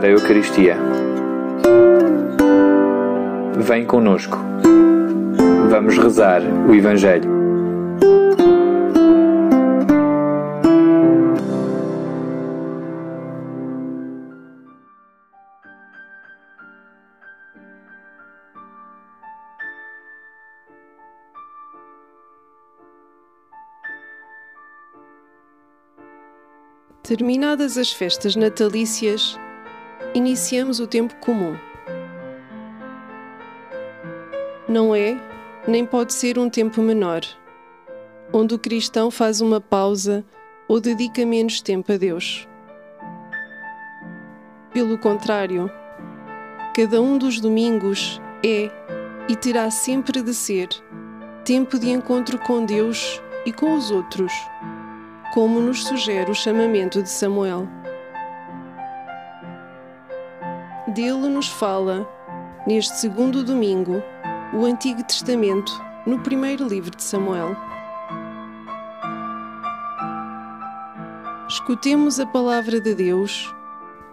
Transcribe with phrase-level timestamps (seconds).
[0.00, 0.76] Preparar a Eucaristia.
[3.58, 4.38] Vem conosco.
[5.68, 7.38] Vamos rezar o Evangelho.
[27.02, 29.36] Terminadas as festas natalícias,
[30.14, 31.56] iniciamos o tempo comum.
[34.68, 35.16] Não é,
[35.66, 37.22] nem pode ser um tempo menor,
[38.32, 40.24] onde o cristão faz uma pausa
[40.68, 42.48] ou dedica menos tempo a Deus.
[44.72, 45.70] Pelo contrário,
[46.74, 48.70] cada um dos domingos é
[49.28, 50.68] e terá sempre de ser
[51.44, 54.32] tempo de encontro com Deus e com os outros
[55.32, 57.68] como nos sugere o chamamento de Samuel.
[60.94, 62.04] Dele nos fala,
[62.66, 64.02] neste segundo domingo,
[64.52, 65.70] o Antigo Testamento,
[66.04, 67.54] no primeiro livro de Samuel.
[71.48, 73.54] Escutemos a palavra de Deus,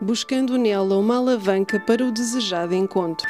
[0.00, 3.28] buscando nela uma alavanca para o desejado encontro.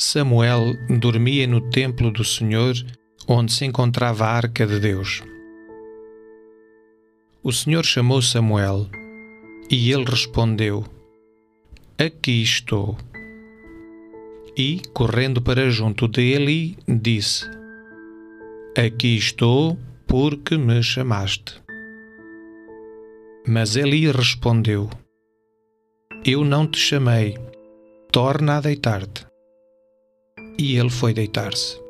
[0.00, 2.74] Samuel dormia no templo do Senhor,
[3.28, 5.22] onde se encontrava a arca de Deus.
[7.42, 8.88] O Senhor chamou Samuel,
[9.70, 10.86] e ele respondeu:
[11.98, 12.96] Aqui estou.
[14.56, 17.44] E, correndo para junto de Eli, disse:
[18.74, 21.60] Aqui estou, porque me chamaste.
[23.46, 24.88] Mas Eli respondeu:
[26.24, 27.36] Eu não te chamei,
[28.10, 29.29] torna a deitar-te
[30.58, 31.80] e ele foi deitar-se.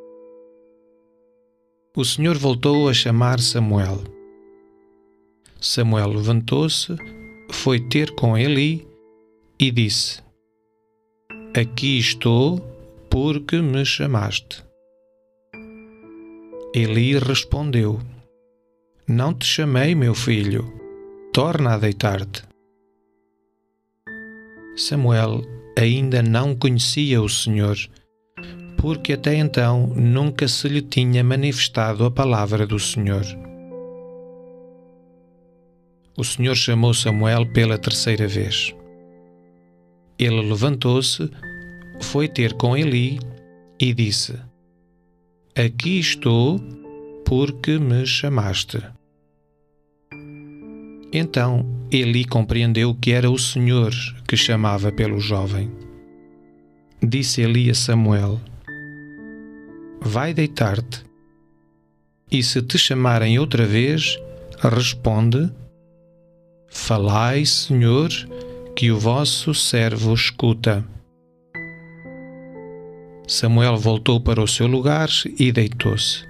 [1.96, 3.98] O Senhor voltou a chamar Samuel.
[5.60, 6.96] Samuel levantou-se,
[7.50, 8.86] foi ter com Eli
[9.58, 10.22] e disse:
[11.54, 12.60] Aqui estou,
[13.10, 14.64] porque me chamaste.
[16.72, 18.00] Eli respondeu:
[19.08, 20.72] Não te chamei, meu filho,
[21.32, 22.44] torna a deitar-te.
[24.76, 25.42] Samuel
[25.76, 27.76] ainda não conhecia o Senhor
[28.80, 33.24] porque até então nunca se lhe tinha manifestado a palavra do Senhor.
[36.16, 38.74] O Senhor chamou Samuel pela terceira vez.
[40.18, 41.30] Ele levantou-se,
[42.00, 43.18] foi ter com Eli
[43.78, 44.34] e disse:
[45.54, 46.58] Aqui estou,
[47.24, 48.82] porque me chamaste.
[51.12, 53.92] Então Eli compreendeu que era o Senhor
[54.26, 55.70] que chamava pelo jovem.
[57.02, 58.40] Disse Eli a Samuel:
[60.00, 61.04] vai deitar-te.
[62.30, 64.18] E se te chamarem outra vez,
[64.58, 65.50] responde:
[66.68, 68.08] Falai, Senhor,
[68.76, 70.84] que o vosso servo escuta.
[73.26, 75.08] Samuel voltou para o seu lugar
[75.38, 76.24] e deitou-se.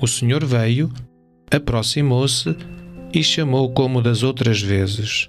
[0.00, 0.90] O Senhor veio,
[1.50, 2.56] aproximou-se
[3.12, 5.28] e chamou como das outras vezes: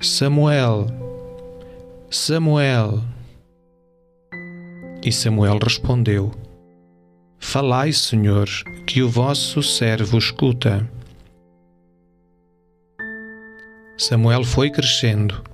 [0.00, 0.86] Samuel,
[2.10, 3.13] Samuel.
[5.04, 6.32] E Samuel respondeu:
[7.38, 8.48] Falai, Senhor,
[8.86, 10.90] que o vosso servo escuta.
[13.98, 15.44] Samuel foi crescendo.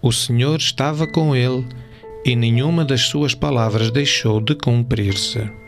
[0.00, 1.66] O Senhor estava com ele
[2.24, 5.63] e nenhuma das suas palavras deixou de cumprir-se.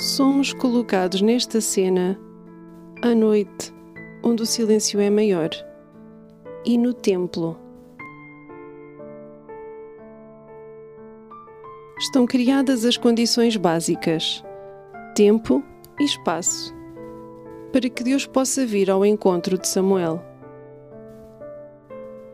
[0.00, 2.18] Somos colocados nesta cena
[3.02, 3.72] à noite,
[4.22, 5.50] onde o silêncio é maior,
[6.64, 7.58] e no templo.
[12.00, 14.42] estão criadas as condições básicas,
[15.14, 15.62] tempo
[16.00, 16.74] e espaço,
[17.70, 20.24] para que Deus possa vir ao encontro de Samuel.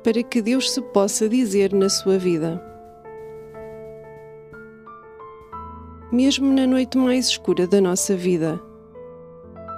[0.05, 2.63] Para que Deus se possa dizer na sua vida.
[6.17, 8.59] Mesmo na noite mais escura da nossa vida,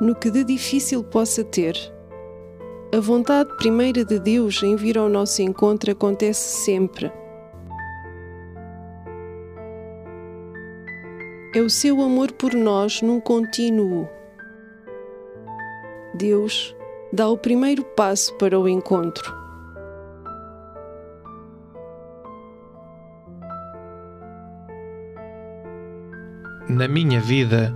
[0.01, 1.77] no que de difícil possa ter,
[2.95, 7.11] a vontade primeira de Deus em vir ao nosso encontro acontece sempre.
[11.57, 14.09] É o seu amor por nós num contínuo.
[16.15, 16.73] Deus
[17.13, 19.48] dá o primeiro passo para o encontro.
[26.69, 27.75] Na minha vida,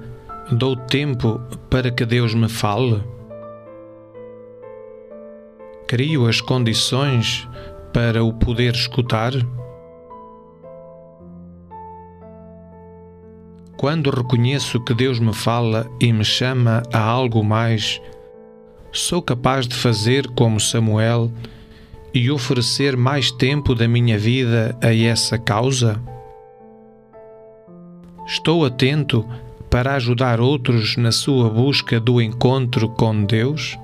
[0.51, 1.41] dou tempo
[1.71, 3.03] para que Deus me fale?
[5.93, 7.47] crio as condições
[7.93, 9.33] para o poder escutar?
[13.77, 18.01] Quando reconheço que Deus me fala e me chama a algo mais,
[18.91, 21.31] sou capaz de fazer como Samuel
[22.15, 26.01] e oferecer mais tempo da minha vida a essa causa?
[28.27, 29.27] Estou atento
[29.69, 33.77] para ajudar outros na sua busca do encontro com Deus?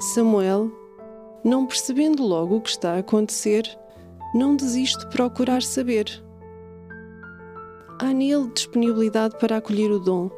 [0.00, 0.77] Samuel,
[1.48, 3.64] não percebendo logo o que está a acontecer,
[4.34, 6.22] não desiste de procurar saber.
[7.98, 10.30] Há nele disponibilidade para acolher o dom,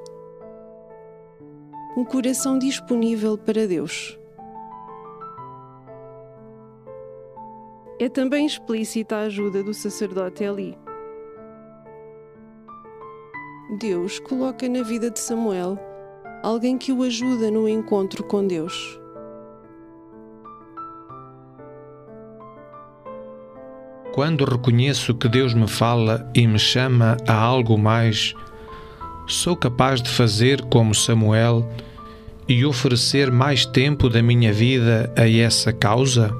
[1.97, 4.17] um coração disponível para Deus.
[7.99, 10.79] É também explícita a ajuda do sacerdote Eli.
[13.79, 15.77] Deus coloca na vida de Samuel
[16.43, 19.00] alguém que o ajuda no encontro com Deus.
[24.13, 28.35] Quando reconheço que Deus me fala e me chama a algo mais,
[29.27, 31.69] sou capaz de fazer como Samuel
[32.49, 36.35] e oferecer mais tempo da minha vida a essa causa?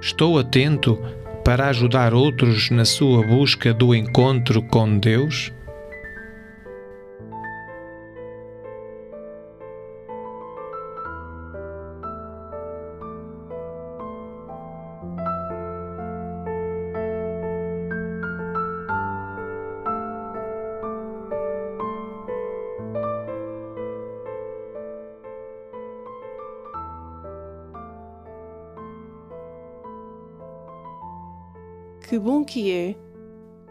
[0.00, 0.98] Estou atento
[1.44, 5.52] para ajudar outros na sua busca do encontro com Deus?
[32.12, 32.94] Que bom que é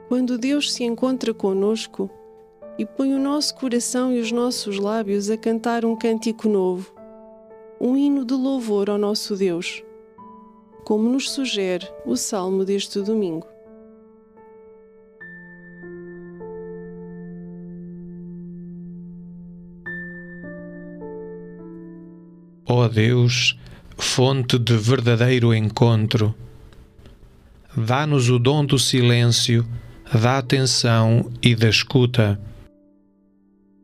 [0.07, 2.09] quando Deus se encontra conosco
[2.75, 6.91] e põe o nosso coração e os nossos lábios a cantar um cântico novo,
[7.79, 9.83] um hino de louvor ao nosso Deus,
[10.83, 13.45] como nos sugere o salmo deste domingo.
[22.67, 23.55] Ó oh Deus,
[23.95, 26.33] fonte de verdadeiro encontro,
[27.75, 29.65] dá-nos o dom do silêncio,
[30.13, 32.39] da atenção e da escuta,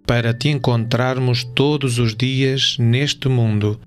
[0.06, 3.80] para te encontrarmos todos os dias neste mundo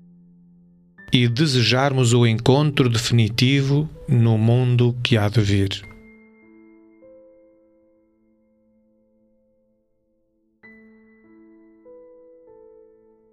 [1.11, 5.91] e desejarmos o encontro definitivo no mundo que há de vir.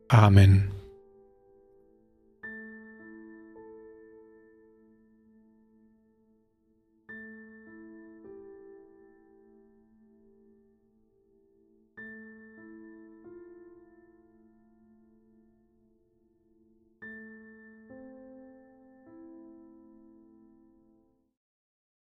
[0.09, 0.78] Amém.